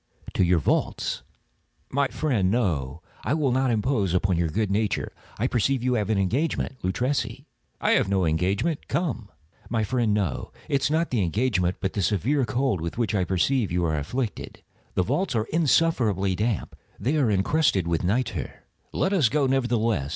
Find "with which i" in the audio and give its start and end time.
12.81-13.25